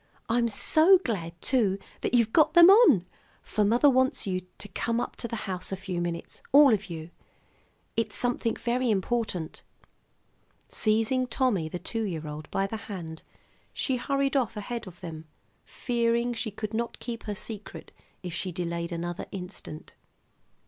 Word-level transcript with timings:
I'm 0.29 0.49
so 0.49 0.97
glad, 1.05 1.39
too, 1.43 1.77
that 2.01 2.15
you've 2.15 2.33
got 2.33 2.55
them 2.55 2.71
on, 2.71 3.05
for 3.43 3.63
mother 3.63 3.87
wants 3.87 4.25
you 4.25 4.47
to 4.57 4.67
come 4.69 4.99
up 4.99 5.15
to 5.17 5.27
the 5.27 5.35
house 5.45 5.71
a 5.71 5.75
few 5.77 6.01
minutes, 6.01 6.41
all 6.51 6.73
of 6.73 6.89
you. 6.89 7.11
It's 7.95 8.15
something 8.15 8.55
very 8.55 8.89
important." 8.89 9.61
[Illustration: 9.61 9.89
"We 9.91 9.91
want 9.91 10.71
to 10.71 10.75
show 10.75 10.89
you 10.89 10.95
our 10.95 11.19
new 11.19 11.25
house."] 11.27 11.27
Seizing 11.27 11.27
Tommy, 11.27 11.69
the 11.69 11.77
two 11.85 12.03
year 12.05 12.27
old, 12.27 12.49
by 12.49 12.65
the 12.65 12.77
hand, 12.77 13.21
she 13.73 13.97
hurried 13.97 14.35
off 14.35 14.57
ahead 14.57 14.87
of 14.87 15.01
them, 15.01 15.25
fearing 15.65 16.33
she 16.33 16.49
could 16.49 16.73
not 16.73 16.97
keep 16.97 17.25
her 17.25 17.35
secret 17.35 17.91
if 18.23 18.33
she 18.33 18.51
delayed 18.51 18.91
another 18.91 19.27
instant. 19.31 19.93